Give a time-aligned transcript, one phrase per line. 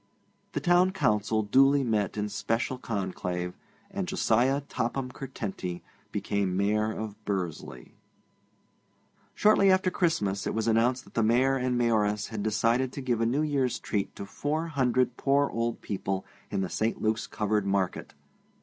[0.53, 3.53] The Town Council duly met in special conclave,
[3.91, 7.93] and Josiah Topham Curtenty became Mayor of Bursley.
[9.35, 13.21] Shortly after Christmas it was announced that the Mayor and Mayoress had decided to give
[13.21, 16.99] a New Year's treat to four hundred poor old people in the St.
[16.99, 18.15] Luke's covered market.